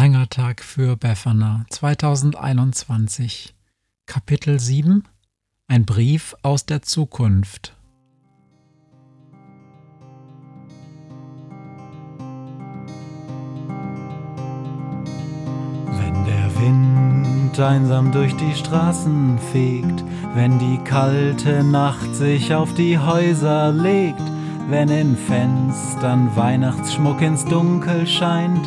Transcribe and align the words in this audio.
langer 0.00 0.30
Tag 0.30 0.64
für 0.64 0.96
Befana. 0.96 1.66
2021 1.68 3.54
Kapitel 4.06 4.58
7 4.58 5.04
Ein 5.68 5.84
Brief 5.84 6.34
aus 6.40 6.64
der 6.64 6.80
Zukunft. 6.80 7.76
Wenn 15.98 16.24
der 16.24 16.50
Wind 16.62 17.60
einsam 17.60 18.10
durch 18.10 18.34
die 18.36 18.54
Straßen 18.54 19.38
fegt, 19.52 20.02
wenn 20.32 20.58
die 20.58 20.78
kalte 20.84 21.62
Nacht 21.62 22.14
sich 22.14 22.54
auf 22.54 22.72
die 22.72 22.98
Häuser 22.98 23.70
legt, 23.70 24.22
wenn 24.70 24.88
in 24.88 25.14
Fenstern 25.14 26.34
Weihnachtsschmuck 26.36 27.20
ins 27.20 27.44
Dunkel 27.44 28.06
scheint, 28.06 28.66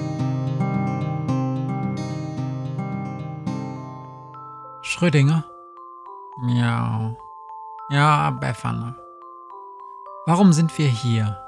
Schrödinger? 5.01 5.43
Miau. 6.43 7.17
Ja, 7.89 8.29
Befana. 8.29 8.95
Warum 10.27 10.53
sind 10.53 10.77
wir 10.77 10.85
hier? 10.85 11.39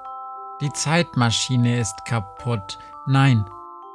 Die 0.60 0.74
Zeitmaschine 0.74 1.78
ist 1.80 1.94
kaputt. 2.08 2.80
Nein, 3.06 3.46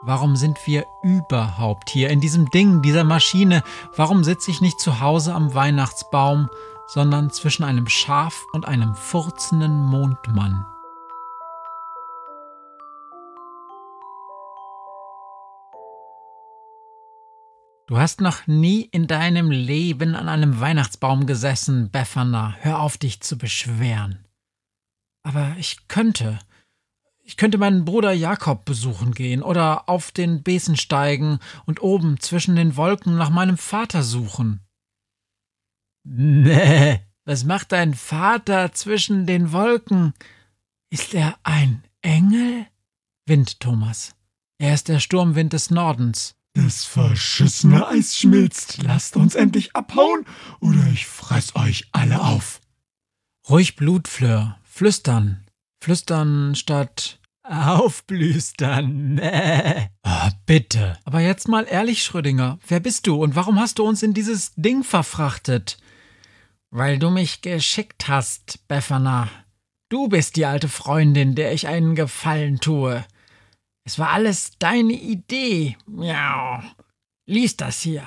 warum 0.03 0.37
sind 0.37 0.65
wir 0.69 0.87
überhaupt 1.03 1.91
hier 1.91 2.11
in 2.11 2.20
diesem 2.20 2.48
Ding, 2.50 2.83
dieser 2.83 3.03
Maschine? 3.03 3.65
Warum 3.97 4.23
sitze 4.23 4.53
ich 4.53 4.61
nicht 4.61 4.78
zu 4.78 5.00
Hause 5.00 5.34
am 5.34 5.53
Weihnachtsbaum, 5.53 6.48
sondern 6.87 7.31
zwischen 7.31 7.65
einem 7.65 7.89
Schaf 7.89 8.47
und 8.53 8.69
einem 8.69 8.95
furzenden 8.95 9.83
Mondmann? 9.83 10.67
Du 17.89 17.97
hast 17.97 18.20
noch 18.20 18.47
nie 18.47 18.83
in 18.83 19.06
deinem 19.06 19.50
Leben 19.50 20.14
an 20.14 20.28
einem 20.28 20.61
Weihnachtsbaum 20.61 21.25
gesessen, 21.25 21.91
Befana. 21.91 22.55
Hör 22.61 22.81
auf, 22.81 22.98
dich 22.98 23.22
zu 23.22 23.39
beschweren. 23.39 24.27
Aber 25.22 25.56
ich 25.58 25.89
könnte. 25.89 26.38
Ich 27.25 27.38
könnte 27.38 27.56
meinen 27.56 27.87
Bruder 27.87 28.12
Jakob 28.12 28.66
besuchen 28.66 29.15
gehen 29.15 29.43
oder 29.43 29.88
auf 29.88 30.10
den 30.10 30.43
Besen 30.43 30.76
steigen 30.76 31.38
und 31.65 31.81
oben 31.81 32.21
zwischen 32.21 32.56
den 32.56 32.76
Wolken 32.76 33.16
nach 33.16 33.31
meinem 33.31 33.56
Vater 33.56 34.03
suchen. 34.03 34.60
Nee, 36.05 37.00
was 37.25 37.44
macht 37.44 37.72
dein 37.72 37.94
Vater 37.94 38.70
zwischen 38.72 39.25
den 39.25 39.50
Wolken? 39.53 40.12
Ist 40.91 41.15
er 41.15 41.38
ein 41.43 41.84
Engel? 42.03 42.66
Wind, 43.25 43.60
Thomas. 43.60 44.15
Er 44.59 44.75
ist 44.75 44.88
der 44.88 45.00
Sturmwind 45.00 45.55
des 45.55 45.70
Nordens. 45.70 46.38
Das 46.64 46.84
verschissene 46.84 47.86
Eis 47.86 48.19
schmilzt. 48.19 48.82
Lasst 48.82 49.16
uns 49.16 49.36
endlich 49.36 49.76
abhauen, 49.76 50.26
oder 50.58 50.84
ich 50.92 51.06
fress 51.06 51.54
euch 51.54 51.86
alle 51.92 52.20
auf. 52.20 52.60
Ruhig 53.48 53.76
Blutfleur. 53.76 54.58
Flüstern. 54.64 55.46
Flüstern 55.80 56.56
statt 56.56 57.20
aufblüstern. 57.44 59.14
Nee. 59.14 59.88
Oh, 60.02 60.30
bitte. 60.46 60.98
Aber 61.04 61.20
jetzt 61.20 61.46
mal 61.46 61.62
ehrlich, 61.62 62.02
Schrödinger. 62.02 62.58
Wer 62.66 62.80
bist 62.80 63.06
du 63.06 63.22
und 63.22 63.36
warum 63.36 63.60
hast 63.60 63.78
du 63.78 63.84
uns 63.84 64.02
in 64.02 64.12
dieses 64.12 64.52
Ding 64.56 64.82
verfrachtet? 64.82 65.78
Weil 66.70 66.98
du 66.98 67.10
mich 67.10 67.40
geschickt 67.40 68.08
hast, 68.08 68.66
Befana. 68.66 69.28
Du 69.90 70.08
bist 70.08 70.34
die 70.34 70.44
alte 70.44 70.69
Freundin, 70.69 71.36
der 71.36 71.52
ich 71.52 71.69
einen 71.69 71.94
Gefallen 71.94 72.58
tue. 72.58 73.04
Es 73.88 73.99
war 73.99 74.10
alles 74.10 74.50
deine 74.59 74.93
Idee. 74.93 75.78
Miau. 75.87 76.60
Lies 77.25 77.56
das 77.56 77.81
hier. 77.81 78.03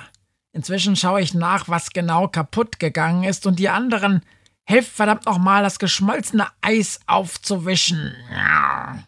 Inzwischen 0.52 0.94
schaue 0.94 1.20
ich 1.20 1.34
nach, 1.34 1.68
was 1.68 1.90
genau 1.90 2.28
kaputt 2.28 2.78
gegangen 2.78 3.24
ist 3.24 3.48
und 3.48 3.58
die 3.58 3.68
anderen 3.68 4.24
helft 4.62 4.92
verdammt 4.92 5.26
nochmal, 5.26 5.64
das 5.64 5.80
geschmolzene 5.80 6.46
Eis 6.60 7.00
aufzuwischen. 7.08 8.14
Miau. 8.30 9.00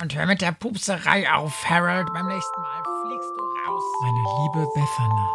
Und 0.00 0.14
hör 0.14 0.24
mit 0.24 0.40
der 0.40 0.52
Pupserei 0.52 1.30
auf, 1.30 1.62
Harold. 1.68 2.10
Beim 2.14 2.28
nächsten 2.28 2.60
Mal 2.62 2.82
fliegst 3.02 3.30
du 3.36 3.42
raus. 3.68 3.82
Meine 4.00 4.24
liebe 4.40 4.66
Befana, 4.74 5.28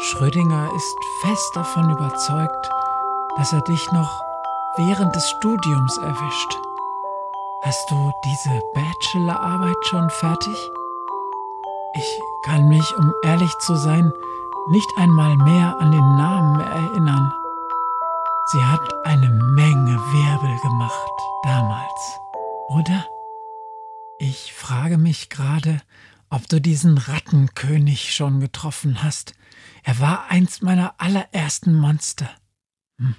Schrödinger 0.00 0.70
ist 0.76 0.96
fest 1.22 1.52
davon 1.54 1.88
überzeugt, 1.88 2.68
dass 3.38 3.50
er 3.54 3.62
dich 3.62 3.90
noch 3.92 4.20
während 4.76 5.16
des 5.16 5.26
Studiums 5.30 5.96
erwischt. 5.96 6.67
Hast 7.62 7.90
du 7.90 8.12
diese 8.24 8.62
Bachelorarbeit 8.72 9.76
schon 9.86 10.08
fertig? 10.10 10.56
Ich 11.94 12.20
kann 12.44 12.68
mich, 12.68 12.96
um 12.96 13.12
ehrlich 13.24 13.52
zu 13.58 13.74
sein, 13.74 14.12
nicht 14.70 14.88
einmal 14.96 15.36
mehr 15.38 15.76
an 15.80 15.90
den 15.90 16.16
Namen 16.16 16.60
erinnern. 16.60 17.32
Sie 18.52 18.62
hat 18.62 19.04
eine 19.04 19.28
Menge 19.28 19.96
Wirbel 19.96 20.56
gemacht 20.60 21.12
damals, 21.42 22.20
oder? 22.68 23.04
Ich 24.20 24.54
frage 24.54 24.96
mich 24.96 25.28
gerade, 25.28 25.82
ob 26.30 26.48
du 26.48 26.60
diesen 26.60 26.96
Rattenkönig 26.96 28.14
schon 28.14 28.38
getroffen 28.38 29.02
hast. 29.02 29.34
Er 29.82 29.98
war 29.98 30.30
eins 30.30 30.62
meiner 30.62 30.94
allerersten 30.98 31.74
Monster. 31.74 32.30
Hm. 33.00 33.16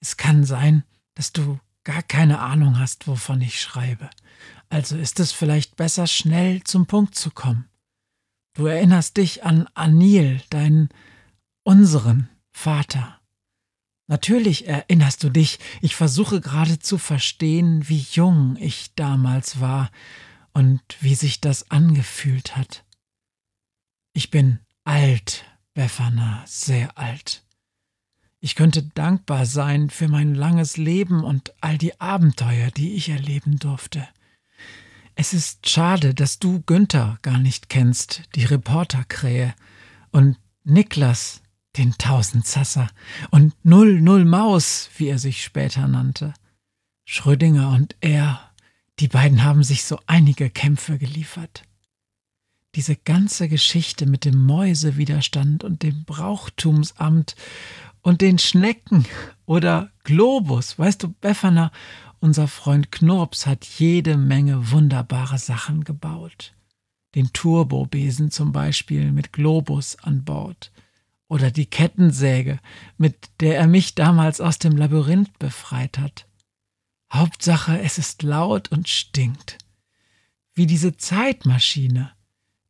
Es 0.00 0.16
kann 0.16 0.42
sein, 0.42 0.82
dass 1.14 1.32
du 1.32 1.60
gar 1.88 2.02
keine 2.02 2.40
Ahnung 2.40 2.78
hast, 2.78 3.08
wovon 3.08 3.40
ich 3.40 3.62
schreibe. 3.62 4.10
Also 4.68 4.94
ist 4.98 5.20
es 5.20 5.32
vielleicht 5.32 5.76
besser, 5.76 6.06
schnell 6.06 6.62
zum 6.62 6.84
Punkt 6.84 7.14
zu 7.14 7.30
kommen. 7.30 7.66
Du 8.52 8.66
erinnerst 8.66 9.16
dich 9.16 9.42
an 9.42 9.66
Anil, 9.72 10.42
deinen, 10.50 10.90
unseren 11.64 12.28
Vater. 12.52 13.18
Natürlich 14.06 14.68
erinnerst 14.68 15.22
du 15.22 15.30
dich, 15.30 15.60
ich 15.80 15.96
versuche 15.96 16.42
gerade 16.42 16.78
zu 16.78 16.98
verstehen, 16.98 17.88
wie 17.88 18.04
jung 18.12 18.56
ich 18.60 18.94
damals 18.94 19.58
war 19.60 19.90
und 20.52 20.82
wie 21.00 21.14
sich 21.14 21.40
das 21.40 21.70
angefühlt 21.70 22.54
hat. 22.54 22.84
Ich 24.12 24.30
bin 24.30 24.58
alt, 24.84 25.46
Befana, 25.72 26.44
sehr 26.46 26.98
alt. 26.98 27.47
Ich 28.40 28.54
könnte 28.54 28.82
dankbar 28.94 29.46
sein 29.46 29.90
für 29.90 30.08
mein 30.08 30.34
langes 30.34 30.76
Leben 30.76 31.24
und 31.24 31.52
all 31.60 31.76
die 31.76 32.00
Abenteuer, 32.00 32.70
die 32.70 32.94
ich 32.94 33.08
erleben 33.08 33.58
durfte. 33.58 34.06
Es 35.16 35.34
ist 35.34 35.68
schade, 35.68 36.14
dass 36.14 36.38
du 36.38 36.62
Günther 36.62 37.18
gar 37.22 37.38
nicht 37.38 37.68
kennst, 37.68 38.22
die 38.36 38.44
Reporterkrähe, 38.44 39.54
und 40.12 40.36
Niklas, 40.62 41.42
den 41.76 41.98
Tausendsasser, 41.98 42.88
und 43.30 43.52
Null 43.64 44.00
Null 44.00 44.24
Maus, 44.24 44.88
wie 44.96 45.08
er 45.08 45.18
sich 45.18 45.42
später 45.42 45.88
nannte. 45.88 46.34
Schrödinger 47.04 47.70
und 47.70 47.96
er, 48.00 48.40
die 49.00 49.08
beiden 49.08 49.42
haben 49.42 49.64
sich 49.64 49.84
so 49.84 49.98
einige 50.06 50.50
Kämpfe 50.50 50.98
geliefert. 50.98 51.64
Diese 52.76 52.94
ganze 52.94 53.48
Geschichte 53.48 54.06
mit 54.06 54.24
dem 54.24 54.44
Mäusewiderstand 54.44 55.64
und 55.64 55.82
dem 55.82 56.04
Brauchtumsamt 56.04 57.34
und 58.08 58.22
den 58.22 58.38
Schnecken 58.38 59.04
oder 59.44 59.92
Globus. 60.02 60.78
Weißt 60.78 61.02
du, 61.02 61.12
Befana, 61.20 61.70
unser 62.20 62.48
Freund 62.48 62.90
Knurps 62.90 63.46
hat 63.46 63.66
jede 63.66 64.16
Menge 64.16 64.70
wunderbare 64.70 65.36
Sachen 65.36 65.84
gebaut. 65.84 66.54
Den 67.14 67.34
Turbobesen 67.34 68.30
zum 68.30 68.50
Beispiel 68.50 69.12
mit 69.12 69.34
Globus 69.34 69.96
an 69.96 70.24
Bord. 70.24 70.72
Oder 71.28 71.50
die 71.50 71.66
Kettensäge, 71.66 72.60
mit 72.96 73.28
der 73.40 73.58
er 73.58 73.66
mich 73.66 73.94
damals 73.94 74.40
aus 74.40 74.58
dem 74.58 74.74
Labyrinth 74.74 75.38
befreit 75.38 75.98
hat. 75.98 76.26
Hauptsache, 77.12 77.78
es 77.78 77.98
ist 77.98 78.22
laut 78.22 78.72
und 78.72 78.88
stinkt. 78.88 79.58
Wie 80.54 80.64
diese 80.64 80.96
Zeitmaschine. 80.96 82.12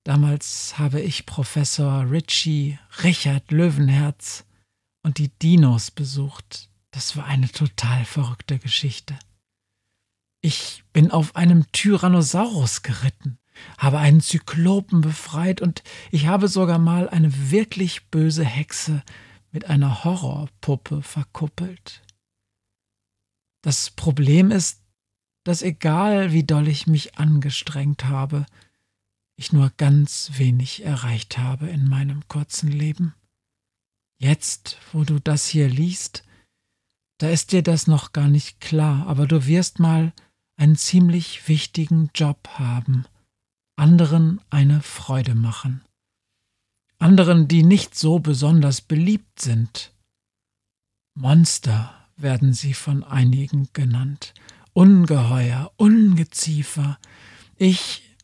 Damals 0.02 0.80
habe 0.80 1.00
ich 1.00 1.26
Professor 1.26 2.10
Ritchie, 2.10 2.80
Richard 3.04 3.52
Löwenherz 3.52 4.44
und 5.08 5.16
die 5.16 5.30
Dinos 5.30 5.90
besucht. 5.90 6.68
Das 6.90 7.16
war 7.16 7.24
eine 7.24 7.50
total 7.50 8.04
verrückte 8.04 8.58
Geschichte. 8.58 9.18
Ich 10.42 10.84
bin 10.92 11.10
auf 11.10 11.34
einem 11.34 11.64
Tyrannosaurus 11.72 12.82
geritten, 12.82 13.38
habe 13.78 14.00
einen 14.00 14.20
Zyklopen 14.20 15.00
befreit 15.00 15.62
und 15.62 15.82
ich 16.10 16.26
habe 16.26 16.46
sogar 16.48 16.78
mal 16.78 17.08
eine 17.08 17.50
wirklich 17.50 18.08
böse 18.08 18.44
Hexe 18.44 19.02
mit 19.50 19.64
einer 19.64 20.04
Horrorpuppe 20.04 21.00
verkuppelt. 21.00 22.02
Das 23.62 23.88
Problem 23.88 24.50
ist, 24.50 24.82
dass 25.42 25.62
egal 25.62 26.32
wie 26.32 26.44
doll 26.44 26.68
ich 26.68 26.86
mich 26.86 27.16
angestrengt 27.16 28.04
habe, 28.04 28.44
ich 29.36 29.54
nur 29.54 29.72
ganz 29.78 30.32
wenig 30.34 30.84
erreicht 30.84 31.38
habe 31.38 31.68
in 31.68 31.88
meinem 31.88 32.28
kurzen 32.28 32.70
Leben. 32.70 33.14
Jetzt, 34.18 34.78
wo 34.92 35.04
du 35.04 35.20
das 35.20 35.46
hier 35.46 35.68
liest, 35.68 36.24
da 37.18 37.28
ist 37.28 37.52
dir 37.52 37.62
das 37.62 37.86
noch 37.86 38.12
gar 38.12 38.28
nicht 38.28 38.60
klar, 38.60 39.06
aber 39.06 39.26
du 39.26 39.46
wirst 39.46 39.78
mal 39.78 40.12
einen 40.56 40.76
ziemlich 40.76 41.48
wichtigen 41.48 42.10
Job 42.14 42.48
haben, 42.54 43.06
anderen 43.76 44.40
eine 44.50 44.82
Freude 44.82 45.36
machen. 45.36 45.82
Anderen, 46.98 47.46
die 47.46 47.62
nicht 47.62 47.94
so 47.94 48.18
besonders 48.18 48.80
beliebt 48.80 49.40
sind. 49.40 49.92
Monster 51.14 51.94
werden 52.16 52.52
sie 52.52 52.74
von 52.74 53.04
einigen 53.04 53.68
genannt. 53.72 54.34
Ungeheuer, 54.72 55.72
Ungeziefer. 55.76 56.98
Ich, 57.56 58.16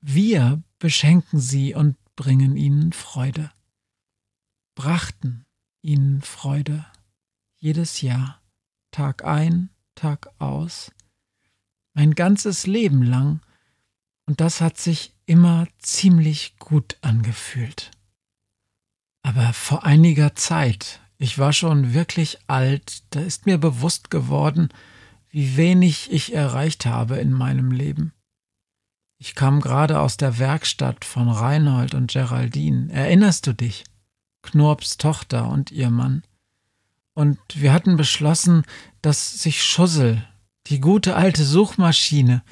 wir 0.00 0.62
beschenken 0.78 1.40
sie 1.40 1.74
und 1.74 1.96
bringen 2.14 2.56
ihnen 2.56 2.92
Freude. 2.92 3.50
Brachten 4.80 5.44
ihnen 5.82 6.22
Freude 6.22 6.86
jedes 7.58 8.00
Jahr, 8.00 8.40
Tag 8.92 9.26
ein, 9.26 9.68
Tag 9.94 10.30
aus, 10.38 10.90
mein 11.92 12.14
ganzes 12.14 12.66
Leben 12.66 13.02
lang, 13.02 13.42
und 14.24 14.40
das 14.40 14.62
hat 14.62 14.78
sich 14.78 15.12
immer 15.26 15.68
ziemlich 15.80 16.56
gut 16.58 16.96
angefühlt. 17.02 17.90
Aber 19.22 19.52
vor 19.52 19.84
einiger 19.84 20.34
Zeit, 20.34 21.02
ich 21.18 21.38
war 21.38 21.52
schon 21.52 21.92
wirklich 21.92 22.38
alt, 22.46 23.02
da 23.10 23.20
ist 23.20 23.44
mir 23.44 23.58
bewusst 23.58 24.10
geworden, 24.10 24.70
wie 25.28 25.58
wenig 25.58 26.10
ich 26.10 26.32
erreicht 26.32 26.86
habe 26.86 27.18
in 27.18 27.34
meinem 27.34 27.70
Leben. 27.70 28.14
Ich 29.18 29.34
kam 29.34 29.60
gerade 29.60 30.00
aus 30.00 30.16
der 30.16 30.38
Werkstatt 30.38 31.04
von 31.04 31.28
Reinhold 31.28 31.92
und 31.92 32.10
Geraldine. 32.10 32.90
Erinnerst 32.90 33.46
du 33.46 33.52
dich? 33.52 33.84
Knorps 34.42 34.96
Tochter 34.96 35.48
und 35.48 35.70
ihr 35.70 35.90
Mann. 35.90 36.22
Und 37.14 37.38
wir 37.54 37.72
hatten 37.72 37.96
beschlossen, 37.96 38.64
dass 39.02 39.42
sich 39.42 39.62
Schussel, 39.62 40.26
die 40.66 40.80
gute 40.80 41.16
alte 41.16 41.44
Suchmaschine, 41.44 42.42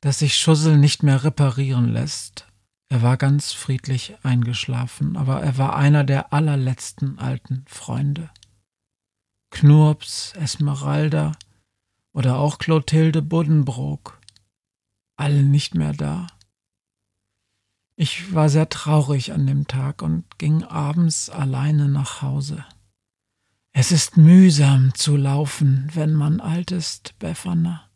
dass 0.00 0.20
sich 0.20 0.36
Schussel 0.36 0.78
nicht 0.78 1.02
mehr 1.02 1.24
reparieren 1.24 1.88
lässt. 1.88 2.46
Er 2.88 3.02
war 3.02 3.16
ganz 3.16 3.52
friedlich 3.52 4.14
eingeschlafen, 4.22 5.16
aber 5.16 5.42
er 5.42 5.58
war 5.58 5.76
einer 5.76 6.04
der 6.04 6.32
allerletzten 6.32 7.18
alten 7.18 7.64
Freunde. 7.68 8.30
Knurps, 9.50 10.32
Esmeralda 10.36 11.32
oder 12.12 12.38
auch 12.38 12.58
Clotilde 12.58 13.20
Buddenbrook, 13.20 14.20
alle 15.16 15.42
nicht 15.42 15.74
mehr 15.74 15.92
da. 15.92 16.28
Ich 18.00 18.32
war 18.32 18.48
sehr 18.48 18.68
traurig 18.68 19.32
an 19.32 19.48
dem 19.48 19.66
Tag 19.66 20.02
und 20.02 20.38
ging 20.38 20.62
abends 20.62 21.30
alleine 21.30 21.88
nach 21.88 22.22
Hause. 22.22 22.64
Es 23.72 23.90
ist 23.90 24.16
mühsam 24.16 24.94
zu 24.94 25.16
laufen, 25.16 25.90
wenn 25.94 26.14
man 26.14 26.38
alt 26.38 26.70
ist, 26.70 27.18
Befana. 27.18 27.90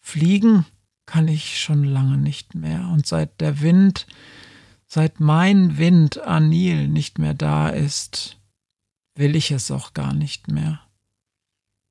Fliegen 0.00 0.66
kann 1.06 1.28
ich 1.28 1.60
schon 1.60 1.84
lange 1.84 2.18
nicht 2.18 2.56
mehr, 2.56 2.88
und 2.88 3.06
seit 3.06 3.40
der 3.40 3.60
Wind, 3.60 4.08
seit 4.88 5.20
mein 5.20 5.78
Wind 5.78 6.18
Anil 6.18 6.88
nicht 6.88 7.20
mehr 7.20 7.34
da 7.34 7.68
ist, 7.68 8.40
will 9.14 9.36
ich 9.36 9.52
es 9.52 9.70
auch 9.70 9.94
gar 9.94 10.12
nicht 10.12 10.48
mehr. 10.48 10.80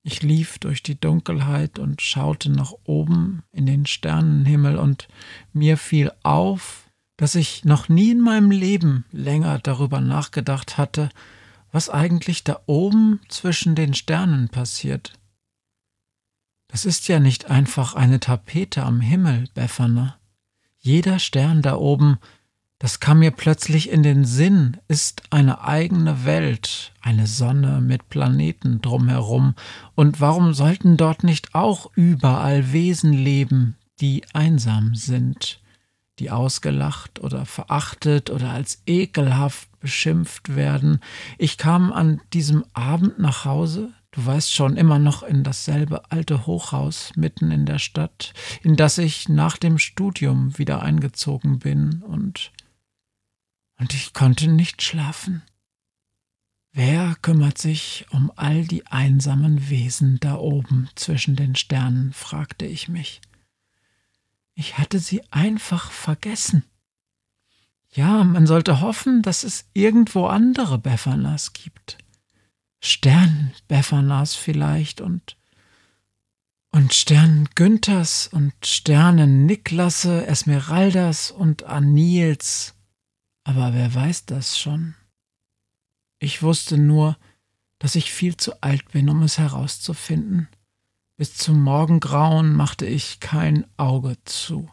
Ich 0.04 0.24
lief 0.24 0.60
durch 0.60 0.84
die 0.84 1.00
Dunkelheit 1.00 1.80
und 1.80 2.02
schaute 2.02 2.52
nach 2.52 2.74
oben 2.84 3.44
in 3.54 3.66
den 3.66 3.86
Sternenhimmel, 3.86 4.76
und 4.76 5.08
mir 5.54 5.78
fiel 5.78 6.12
auf, 6.24 6.89
dass 7.20 7.36
ich 7.36 7.66
noch 7.66 7.90
nie 7.90 8.12
in 8.12 8.22
meinem 8.22 8.50
Leben 8.50 9.04
länger 9.12 9.60
darüber 9.60 10.00
nachgedacht 10.00 10.78
hatte, 10.78 11.10
was 11.70 11.90
eigentlich 11.90 12.46
da 12.46 12.62
oben 12.66 13.20
zwischen 13.28 13.76
den 13.76 13.94
Sternen 13.94 14.48
passiert. 14.48 15.20
Das 16.70 16.86
ist 16.86 17.10
ja 17.10 17.20
nicht 17.20 17.52
einfach 17.52 17.94
eine 17.94 18.22
Tapete 18.22 18.84
am 18.84 19.02
Himmel, 19.02 19.50
Befana. 19.54 20.18
Jeder 20.78 21.20
Stern 21.20 21.62
da 21.62 21.76
oben, 21.76 22.20
das 22.78 23.02
kam 23.02 23.20
mir 23.20 23.32
plötzlich 23.32 23.90
in 23.90 24.02
den 24.02 24.24
Sinn, 24.24 24.78
ist 24.88 25.24
eine 25.30 25.62
eigene 25.62 26.24
Welt, 26.24 26.94
eine 27.02 27.28
Sonne 27.28 27.82
mit 27.82 28.08
Planeten 28.08 28.80
drumherum. 28.80 29.56
Und 29.94 30.22
warum 30.22 30.54
sollten 30.54 30.96
dort 30.96 31.26
nicht 31.26 31.54
auch 31.54 31.92
überall 31.96 32.72
Wesen 32.72 33.12
leben, 33.12 33.76
die 34.00 34.24
einsam 34.32 34.96
sind, 34.96 35.60
die 36.20 36.32
ausgelacht 36.32 37.20
oder 37.20 37.46
verachtet 37.46 38.30
oder 38.30 38.52
als 38.52 38.82
ekelhaft 38.86 39.68
beschimpft 39.80 40.56
werden? 40.56 41.00
Ich 41.38 41.58
kam 41.58 41.92
an 41.92 42.22
diesem 42.34 42.66
Abend 42.74 43.20
nach 43.20 43.46
Hause, 43.46 43.94
Du 44.12 44.26
weißt 44.26 44.52
schon 44.52 44.76
immer 44.76 44.98
noch 44.98 45.22
in 45.22 45.44
dasselbe 45.44 46.10
alte 46.12 46.48
Hochhaus 46.48 47.12
mitten 47.16 47.52
in 47.52 47.68
der 47.68 47.78
Stadt, 47.78 48.34
in 48.64 48.76
das 48.76 48.98
ich 48.98 49.30
nach 49.30 49.56
dem 49.56 49.78
Studium 49.78 50.58
wieder 50.58 50.82
eingezogen 50.82 51.60
bin 51.60 52.02
und 52.02 52.52
und 53.78 53.94
ich 53.94 54.14
konnte 54.14 54.50
nicht 54.50 54.82
schlafen. 54.82 55.42
Wer 56.74 57.16
kümmert 57.22 57.58
sich 57.58 58.06
um 58.12 58.32
all 58.36 58.66
die 58.66 58.86
einsamen 58.88 59.70
Wesen 59.70 60.20
da 60.20 60.36
oben 60.36 60.90
zwischen 60.96 61.36
den 61.36 61.56
Sternen? 61.56 62.12
fragte 62.12 62.66
ich 62.66 62.90
mich. 62.90 63.22
Ich 64.60 64.78
hatte 64.78 65.00
sie 65.00 65.24
einfach 65.32 65.90
vergessen. 65.90 66.66
Ja, 67.94 68.26
man 68.26 68.46
sollte 68.46 68.82
hoffen, 68.82 69.22
dass 69.22 69.46
es 69.46 69.70
irgendwo 69.72 70.26
andere 70.26 70.78
Beffanas 70.78 71.54
gibt. 71.54 71.98
Stern 72.82 73.54
Beffanas 73.70 74.36
vielleicht 74.36 75.00
und 75.00 75.38
und 76.72 76.94
Sternen 76.94 77.48
Günthers 77.56 78.28
und 78.28 78.52
Sternen 78.66 79.46
Niklasse, 79.46 80.28
Esmeraldas 80.28 81.32
und 81.32 81.64
Anils. 81.64 82.76
Aber 83.46 83.74
wer 83.74 83.96
weiß 83.96 84.26
das 84.26 84.60
schon? 84.60 84.94
Ich 86.20 86.44
wusste 86.44 86.78
nur, 86.78 87.18
dass 87.80 87.96
ich 87.96 88.12
viel 88.12 88.36
zu 88.36 88.62
alt 88.62 88.92
bin, 88.92 89.08
um 89.08 89.24
es 89.24 89.38
herauszufinden. 89.38 90.50
Bis 91.20 91.36
zum 91.36 91.62
Morgengrauen 91.62 92.56
machte 92.56 92.86
ich 92.86 93.20
kein 93.20 93.66
Auge 93.76 94.16
zu. 94.24 94.70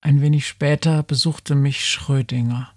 Ein 0.00 0.22
wenig 0.22 0.48
später 0.48 1.02
besuchte 1.02 1.54
mich 1.54 1.84
Schrödinger. 1.86 2.72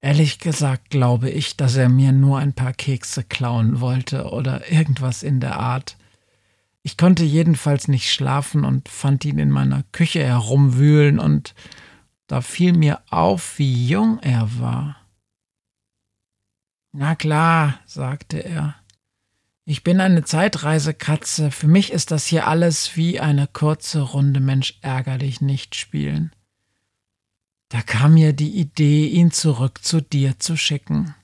Ehrlich 0.00 0.38
gesagt 0.38 0.88
glaube 0.88 1.28
ich, 1.28 1.58
dass 1.58 1.76
er 1.76 1.90
mir 1.90 2.12
nur 2.12 2.38
ein 2.38 2.54
paar 2.54 2.72
Kekse 2.72 3.24
klauen 3.24 3.82
wollte 3.82 4.30
oder 4.30 4.72
irgendwas 4.72 5.22
in 5.22 5.38
der 5.38 5.60
Art. 5.60 5.98
Ich 6.82 6.96
konnte 6.96 7.24
jedenfalls 7.24 7.88
nicht 7.88 8.10
schlafen 8.10 8.64
und 8.64 8.88
fand 8.88 9.26
ihn 9.26 9.38
in 9.38 9.50
meiner 9.50 9.82
Küche 9.92 10.24
herumwühlen 10.24 11.18
und 11.18 11.54
da 12.26 12.40
fiel 12.40 12.72
mir 12.72 13.02
auf, 13.10 13.58
wie 13.58 13.86
jung 13.86 14.18
er 14.20 14.48
war. 14.60 14.96
Na 16.92 17.16
klar, 17.16 17.80
sagte 17.84 18.38
er. 18.38 18.79
Ich 19.64 19.84
bin 19.84 20.00
eine 20.00 20.24
Zeitreisekatze. 20.24 21.50
Für 21.50 21.68
mich 21.68 21.92
ist 21.92 22.10
das 22.10 22.26
hier 22.26 22.46
alles 22.46 22.96
wie 22.96 23.20
eine 23.20 23.46
kurze 23.46 24.00
Runde 24.00 24.40
Mensch 24.40 24.78
ärgerlich 24.80 25.40
nicht 25.40 25.74
spielen. 25.74 26.32
Da 27.68 27.82
kam 27.82 28.14
mir 28.14 28.32
die 28.32 28.58
Idee, 28.58 29.06
ihn 29.06 29.30
zurück 29.30 29.84
zu 29.84 30.00
dir 30.00 30.38
zu 30.38 30.56
schicken. 30.56 31.14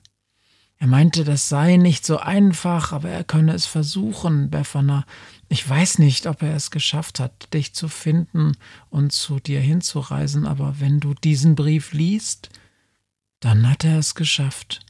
Er 0.79 0.87
meinte, 0.87 1.23
das 1.23 1.49
sei 1.49 1.77
nicht 1.77 2.05
so 2.05 2.17
einfach, 2.17 2.91
aber 2.93 3.09
er 3.09 3.23
könne 3.23 3.53
es 3.53 3.65
versuchen, 3.65 4.49
Befana. 4.49 5.05
Ich 5.49 5.67
weiß 5.67 5.97
nicht, 5.97 6.27
ob 6.27 6.43
er 6.43 6.55
es 6.55 6.69
geschafft 6.71 7.19
hat, 7.19 7.53
dich 7.53 7.73
zu 7.73 7.89
finden 7.89 8.55
und 8.89 9.11
zu 9.11 9.39
dir 9.39 9.59
hinzureisen, 9.59 10.45
aber 10.45 10.79
wenn 10.79 10.99
du 10.99 11.15
diesen 11.15 11.55
Brief 11.55 11.93
liest, 11.93 12.49
dann 13.39 13.67
hat 13.69 13.83
er 13.83 13.97
es 13.97 14.13
geschafft. 14.13 14.85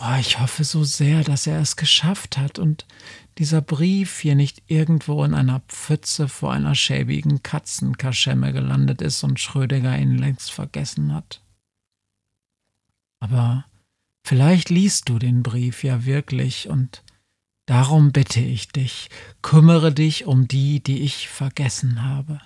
Oh, 0.00 0.16
ich 0.18 0.40
hoffe 0.40 0.64
so 0.64 0.82
sehr, 0.82 1.22
dass 1.22 1.46
er 1.46 1.60
es 1.60 1.76
geschafft 1.76 2.36
hat 2.36 2.58
und 2.58 2.86
dieser 3.38 3.60
Brief 3.60 4.20
hier 4.20 4.34
nicht 4.34 4.62
irgendwo 4.66 5.24
in 5.24 5.34
einer 5.34 5.60
Pfütze 5.60 6.28
vor 6.28 6.52
einer 6.52 6.74
schäbigen 6.74 7.42
Katzenkaschemme 7.42 8.52
gelandet 8.52 9.02
ist 9.02 9.22
und 9.22 9.40
Schrödinger 9.40 9.98
ihn 9.98 10.18
längst 10.18 10.52
vergessen 10.52 11.12
hat. 11.12 11.42
Aber 13.20 13.64
vielleicht 14.26 14.70
liest 14.70 15.08
du 15.08 15.18
den 15.18 15.42
Brief 15.42 15.84
ja 15.84 16.04
wirklich 16.04 16.68
und 16.68 17.02
darum 17.66 18.12
bitte 18.12 18.40
ich 18.40 18.68
dich, 18.68 19.10
kümmere 19.42 19.92
dich 19.92 20.26
um 20.26 20.46
die, 20.48 20.82
die 20.82 21.02
ich 21.02 21.28
vergessen 21.28 22.02
habe. 22.04 22.40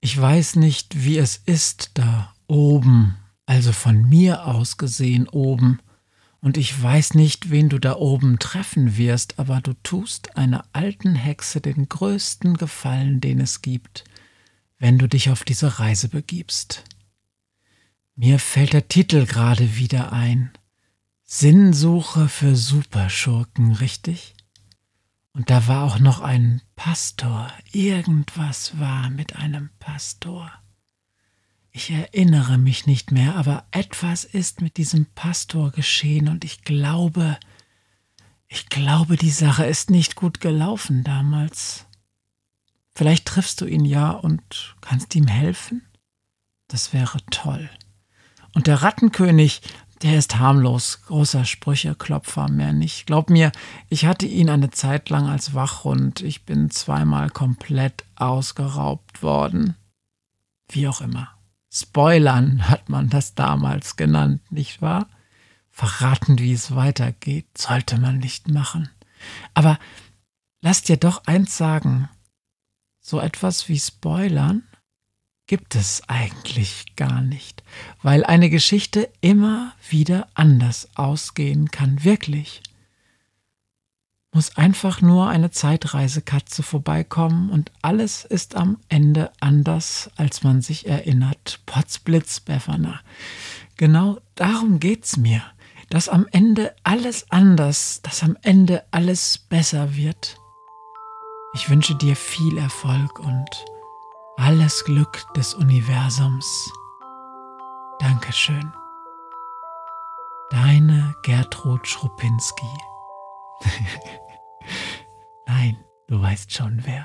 Ich 0.00 0.18
weiß 0.18 0.56
nicht, 0.56 1.04
wie 1.04 1.18
es 1.18 1.36
ist 1.36 1.92
da 1.94 2.34
oben, 2.46 3.16
also 3.46 3.72
von 3.72 4.08
mir 4.08 4.46
aus 4.46 4.76
gesehen 4.76 5.28
oben, 5.28 5.80
und 6.40 6.56
ich 6.56 6.80
weiß 6.80 7.14
nicht, 7.14 7.50
wen 7.50 7.68
du 7.68 7.78
da 7.78 7.96
oben 7.96 8.38
treffen 8.38 8.96
wirst, 8.96 9.38
aber 9.38 9.60
du 9.60 9.72
tust 9.82 10.36
einer 10.36 10.64
alten 10.72 11.14
Hexe 11.14 11.60
den 11.60 11.88
größten 11.88 12.56
Gefallen, 12.56 13.20
den 13.20 13.40
es 13.40 13.62
gibt, 13.62 14.04
wenn 14.78 14.98
du 14.98 15.08
dich 15.08 15.30
auf 15.30 15.44
diese 15.44 15.78
Reise 15.78 16.08
begibst. 16.08 16.84
Mir 18.14 18.38
fällt 18.38 18.72
der 18.72 18.88
Titel 18.88 19.26
gerade 19.26 19.76
wieder 19.76 20.12
ein. 20.12 20.50
Sinnsuche 21.24 22.28
für 22.28 22.54
Superschurken, 22.54 23.72
richtig? 23.72 24.34
Und 25.32 25.50
da 25.50 25.66
war 25.66 25.84
auch 25.84 25.98
noch 25.98 26.20
ein 26.20 26.62
Pastor. 26.76 27.52
Irgendwas 27.72 28.78
war 28.78 29.10
mit 29.10 29.36
einem 29.36 29.70
Pastor. 29.78 30.50
Ich 31.76 31.90
erinnere 31.90 32.56
mich 32.56 32.86
nicht 32.86 33.12
mehr, 33.12 33.36
aber 33.36 33.66
etwas 33.70 34.24
ist 34.24 34.62
mit 34.62 34.78
diesem 34.78 35.04
Pastor 35.14 35.72
geschehen 35.72 36.26
und 36.26 36.42
ich 36.42 36.62
glaube, 36.62 37.38
ich 38.48 38.70
glaube, 38.70 39.16
die 39.16 39.30
Sache 39.30 39.66
ist 39.66 39.90
nicht 39.90 40.16
gut 40.16 40.40
gelaufen 40.40 41.04
damals. 41.04 41.84
Vielleicht 42.94 43.26
triffst 43.26 43.60
du 43.60 43.66
ihn 43.66 43.84
ja 43.84 44.12
und 44.12 44.74
kannst 44.80 45.14
ihm 45.16 45.26
helfen? 45.26 45.86
Das 46.66 46.94
wäre 46.94 47.18
toll. 47.30 47.68
Und 48.54 48.68
der 48.68 48.80
Rattenkönig, 48.80 49.60
der 50.00 50.16
ist 50.16 50.38
harmlos, 50.38 51.02
großer 51.02 51.44
Sprücheklopfer, 51.44 52.48
mehr 52.48 52.72
nicht. 52.72 53.04
Glaub 53.04 53.28
mir, 53.28 53.52
ich 53.90 54.06
hatte 54.06 54.24
ihn 54.24 54.48
eine 54.48 54.70
Zeit 54.70 55.10
lang 55.10 55.26
als 55.26 55.52
Wachhund. 55.52 56.22
Ich 56.22 56.46
bin 56.46 56.70
zweimal 56.70 57.28
komplett 57.28 58.06
ausgeraubt 58.16 59.22
worden. 59.22 59.76
Wie 60.70 60.88
auch 60.88 61.02
immer. 61.02 61.35
Spoilern 61.78 62.70
hat 62.70 62.88
man 62.88 63.10
das 63.10 63.34
damals 63.34 63.96
genannt, 63.96 64.40
nicht 64.50 64.80
wahr? 64.80 65.10
Verraten, 65.70 66.38
wie 66.38 66.54
es 66.54 66.74
weitergeht, 66.74 67.46
sollte 67.58 67.98
man 67.98 68.16
nicht 68.18 68.48
machen. 68.48 68.88
Aber 69.52 69.78
lass 70.62 70.82
dir 70.82 70.96
doch 70.96 71.26
eins 71.26 71.58
sagen, 71.58 72.08
so 72.98 73.20
etwas 73.20 73.68
wie 73.68 73.78
Spoilern 73.78 74.62
gibt 75.46 75.74
es 75.74 76.02
eigentlich 76.08 76.96
gar 76.96 77.20
nicht, 77.20 77.62
weil 78.02 78.24
eine 78.24 78.48
Geschichte 78.48 79.10
immer 79.20 79.74
wieder 79.90 80.28
anders 80.32 80.88
ausgehen 80.94 81.70
kann, 81.70 82.04
wirklich 82.04 82.62
muss 84.36 84.54
einfach 84.58 85.00
nur 85.00 85.30
eine 85.30 85.50
Zeitreisekatze 85.50 86.62
vorbeikommen 86.62 87.48
und 87.48 87.72
alles 87.80 88.22
ist 88.26 88.54
am 88.54 88.76
Ende 88.90 89.32
anders, 89.40 90.10
als 90.16 90.44
man 90.44 90.60
sich 90.60 90.86
erinnert. 90.86 91.60
Potzblitz, 91.64 92.40
Befana. 92.40 93.00
Genau 93.78 94.18
darum 94.34 94.78
geht's 94.78 95.16
mir, 95.16 95.40
dass 95.88 96.10
am 96.10 96.26
Ende 96.32 96.74
alles 96.82 97.30
anders, 97.30 98.02
dass 98.02 98.22
am 98.22 98.36
Ende 98.42 98.84
alles 98.90 99.38
besser 99.38 99.96
wird. 99.96 100.36
Ich 101.54 101.70
wünsche 101.70 101.94
dir 101.94 102.14
viel 102.14 102.58
Erfolg 102.58 103.18
und 103.18 103.48
alles 104.36 104.84
Glück 104.84 105.24
des 105.32 105.54
Universums. 105.54 106.70
Dankeschön. 108.00 108.70
Deine 110.50 111.14
Gertrud 111.22 111.88
Schruppinski. 111.88 112.66
Nein, 115.46 115.76
du 116.08 116.20
weißt 116.20 116.52
schon 116.52 116.80
wer. 116.84 117.04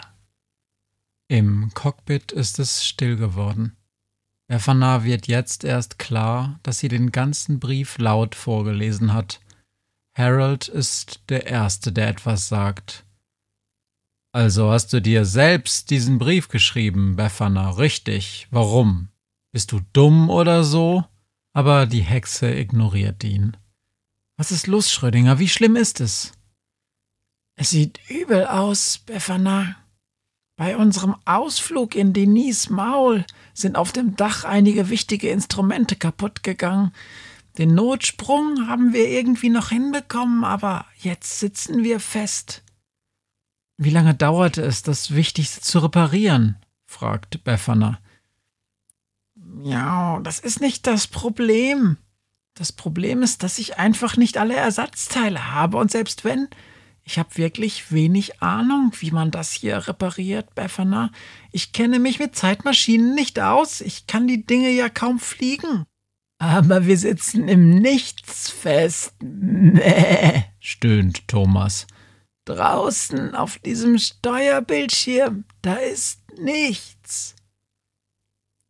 Im 1.28 1.72
Cockpit 1.74 2.32
ist 2.32 2.60
es 2.60 2.86
still 2.86 3.16
geworden. 3.16 3.78
Befana 4.48 5.06
wird 5.06 5.28
jetzt 5.28 5.64
erst 5.64 5.98
klar, 5.98 6.60
dass 6.64 6.80
sie 6.80 6.90
den 6.90 7.12
ganzen 7.12 7.60
Brief 7.60 7.98
laut 7.98 8.36
vorgelesen 8.36 9.14
hat. 9.14 9.40
Harold 10.14 10.68
ist 10.68 11.22
der 11.30 11.48
Erste, 11.48 11.94
der 11.94 12.10
etwas 12.10 12.50
sagt. 12.50 13.06
Also 14.34 14.72
hast 14.72 14.92
du 14.92 15.02
dir 15.02 15.24
selbst 15.24 15.90
diesen 15.90 16.18
Brief 16.18 16.50
geschrieben, 16.50 17.16
Befana, 17.16 17.70
richtig. 17.70 18.48
Warum? 18.52 19.08
Bist 19.54 19.72
du 19.72 19.82
dumm 19.94 20.30
oder 20.30 20.64
so? 20.64 21.06
Aber 21.54 21.86
die 21.86 22.02
Hexe 22.02 22.54
ignoriert 22.54 23.24
ihn. 23.24 23.56
Was 24.38 24.52
ist 24.52 24.68
los, 24.68 24.92
Schrödinger? 24.92 25.40
Wie 25.40 25.50
schlimm 25.50 25.76
ist 25.76 26.00
es? 26.02 26.34
Es 27.62 27.70
sieht 27.70 28.00
übel 28.10 28.48
aus, 28.48 28.98
Befana. 29.06 29.76
Bei 30.58 30.76
unserem 30.76 31.16
Ausflug 31.26 31.94
in 31.94 32.12
Denise 32.12 32.74
Maul 32.74 33.24
sind 33.54 33.76
auf 33.76 33.92
dem 33.92 34.16
Dach 34.16 34.46
einige 34.46 34.90
wichtige 34.90 35.30
Instrumente 35.30 35.96
kaputt 35.96 36.42
gegangen. 36.42 36.92
Den 37.60 37.76
Notsprung 37.76 38.68
haben 38.68 38.94
wir 38.94 39.08
irgendwie 39.10 39.50
noch 39.50 39.70
hinbekommen, 39.70 40.44
aber 40.44 40.88
jetzt 41.04 41.40
sitzen 41.40 41.84
wir 41.84 42.00
fest. 42.00 42.64
Wie 43.78 43.92
lange 43.92 44.16
dauerte 44.16 44.64
es, 44.64 44.82
das 44.82 45.14
Wichtigste 45.14 45.62
zu 45.62 45.78
reparieren? 45.84 46.58
fragt 46.88 47.44
Befana. 47.44 48.00
Ja, 49.62 50.20
das 50.24 50.40
ist 50.40 50.62
nicht 50.62 50.88
das 50.88 51.06
Problem. 51.06 51.98
Das 52.56 52.72
Problem 52.72 53.22
ist, 53.22 53.44
dass 53.44 53.60
ich 53.60 53.78
einfach 53.78 54.18
nicht 54.18 54.40
alle 54.40 54.56
Ersatzteile 54.56 55.52
habe 55.52 55.78
und 55.78 55.92
selbst 55.92 56.26
wenn, 56.26 56.48
ich 57.12 57.20
habe 57.20 57.36
wirklich 57.36 57.92
wenig 57.92 58.42
Ahnung, 58.42 58.94
wie 59.00 59.12
man 59.12 59.32
das 59.32 59.52
hier 59.52 59.86
repariert, 59.86 60.56
Befana. 60.56 61.12
Ich 61.52 61.74
kenne 61.74 62.00
mich 62.00 62.20
mit 62.20 62.38
Zeitmaschinen 62.38 63.16
nicht 63.16 63.38
aus. 63.38 63.82
Ich 63.82 64.08
kann 64.08 64.28
die 64.28 64.46
Dinge 64.46 64.70
ja 64.70 64.88
kaum 64.88 65.20
fliegen. 65.20 65.86
Aber 66.38 66.86
wir 66.86 66.98
sitzen 66.98 67.50
im 67.50 67.70
Nichts 67.70 68.50
fest. 68.50 69.14
Mäh, 69.22 70.44
stöhnt 70.62 71.28
Thomas. 71.28 71.86
Draußen 72.46 73.36
auf 73.36 73.60
diesem 73.60 73.98
Steuerbildschirm, 73.98 75.44
da 75.62 75.74
ist 75.76 76.22
nichts. 76.40 77.36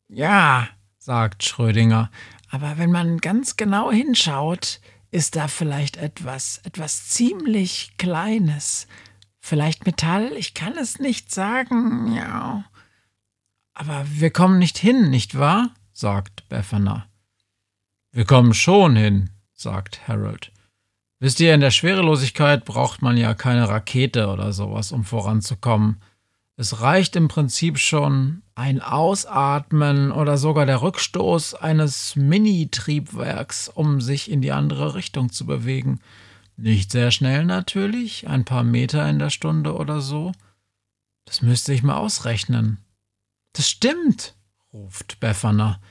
Ja, 0.09 0.67
sagt 0.97 1.43
Schrödinger, 1.43 2.09
aber 2.49 2.79
wenn 2.79 2.91
man 2.91 3.19
ganz 3.19 3.55
genau 3.55 3.91
hinschaut, 3.91 4.81
ist 5.11 5.35
da 5.35 5.47
vielleicht 5.47 5.97
etwas, 5.97 6.61
etwas 6.63 7.09
ziemlich 7.09 7.93
Kleines. 7.97 8.87
Vielleicht 9.39 9.85
Metall, 9.85 10.31
ich 10.37 10.53
kann 10.53 10.77
es 10.77 10.99
nicht 10.99 11.31
sagen, 11.31 12.13
ja. 12.15 12.63
Aber 13.73 14.05
wir 14.07 14.31
kommen 14.31 14.59
nicht 14.59 14.77
hin, 14.77 15.09
nicht 15.09 15.37
wahr? 15.37 15.71
sagt 15.93 16.47
Befana. 16.49 17.07
Wir 18.11 18.25
kommen 18.25 18.53
schon 18.53 18.95
hin, 18.95 19.29
sagt 19.53 20.07
Harold. 20.07 20.51
Wisst 21.19 21.39
ihr, 21.39 21.53
in 21.53 21.61
der 21.61 21.71
Schwerelosigkeit 21.71 22.65
braucht 22.65 23.01
man 23.01 23.15
ja 23.15 23.33
keine 23.33 23.69
Rakete 23.69 24.27
oder 24.27 24.53
sowas, 24.53 24.91
um 24.91 25.03
voranzukommen. 25.03 26.01
Es 26.57 26.81
reicht 26.81 27.15
im 27.15 27.27
Prinzip 27.27 27.79
schon 27.79 28.43
ein 28.55 28.81
Ausatmen 28.81 30.11
oder 30.11 30.37
sogar 30.37 30.65
der 30.65 30.81
Rückstoß 30.81 31.55
eines 31.55 32.15
Mini-Triebwerks, 32.15 33.69
um 33.69 34.01
sich 34.01 34.29
in 34.29 34.41
die 34.41 34.51
andere 34.51 34.93
Richtung 34.93 35.31
zu 35.31 35.45
bewegen. 35.45 36.01
Nicht 36.57 36.91
sehr 36.91 37.09
schnell 37.11 37.45
natürlich, 37.45 38.27
ein 38.27 38.45
paar 38.45 38.63
Meter 38.63 39.09
in 39.09 39.17
der 39.17 39.31
Stunde 39.31 39.75
oder 39.75 40.01
so. 40.01 40.33
Das 41.25 41.41
müsste 41.41 41.73
ich 41.73 41.81
mal 41.81 41.97
ausrechnen. 41.97 42.77
Das 43.53 43.69
stimmt, 43.69 44.35
ruft 44.71 45.19
Befana. 45.19 45.81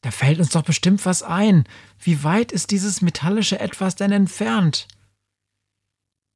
Da 0.00 0.10
fällt 0.10 0.38
uns 0.38 0.50
doch 0.50 0.64
bestimmt 0.64 1.06
was 1.06 1.22
ein. 1.22 1.64
Wie 1.98 2.24
weit 2.24 2.52
ist 2.52 2.70
dieses 2.70 3.00
metallische 3.00 3.60
Etwas 3.60 3.94
denn 3.94 4.12
entfernt? 4.12 4.88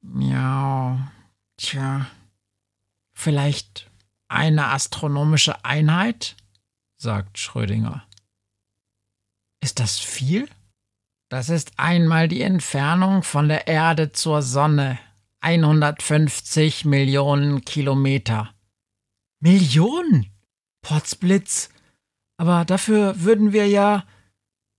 Ja, 0.01 1.11
tja, 1.57 2.07
Vielleicht 3.19 3.91
eine 4.29 4.67
astronomische 4.67 5.65
Einheit? 5.65 6.37
sagt 6.95 7.37
Schrödinger. 7.37 8.07
Ist 9.61 9.81
das 9.81 9.99
viel? 9.99 10.47
Das 11.29 11.49
ist 11.49 11.77
einmal 11.77 12.29
die 12.29 12.41
Entfernung 12.41 13.23
von 13.23 13.49
der 13.49 13.67
Erde 13.67 14.13
zur 14.13 14.41
Sonne. 14.41 14.99
150 15.41 16.85
Millionen 16.85 17.65
Kilometer. 17.65 18.53
Millionen? 19.41 20.31
Potzblitz. 20.81 21.71
Aber 22.37 22.63
dafür 22.63 23.21
würden 23.21 23.51
wir 23.51 23.67
ja 23.67 24.05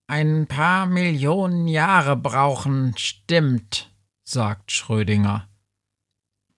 ein 0.07 0.47
paar 0.47 0.87
Millionen 0.87 1.69
Jahre 1.69 2.17
brauchen, 2.17 2.97
stimmt, 2.97 3.93
sagt 4.25 4.73
Schrödinger. 4.73 5.50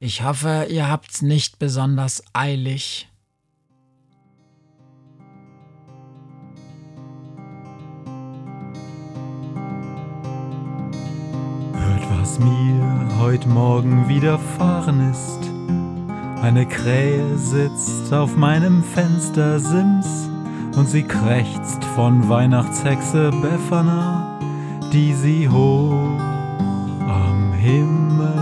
Ich 0.05 0.25
hoffe, 0.25 0.67
ihr 0.69 0.91
habt's 0.91 1.23
nicht 1.23 1.61
besonders 1.61 2.25
eilig. 2.33 3.09
Hört, 11.73 12.19
was 12.19 12.41
mir 12.41 13.11
heute 13.21 13.47
Morgen 13.47 14.09
widerfahren 14.09 15.09
ist. 15.13 15.39
Eine 16.43 16.67
Krähe 16.67 17.39
sitzt 17.39 18.13
auf 18.13 18.37
meinem 18.37 18.83
Fenstersims 18.83 20.29
und 20.75 20.89
sie 20.89 21.05
krächzt 21.05 21.85
von 21.95 22.29
Weihnachtshexe 22.29 23.31
Befana, 23.41 24.41
die 24.93 25.15
sie 25.15 25.49
hoch 25.49 26.19
am 27.07 27.53
Himmel 27.53 28.42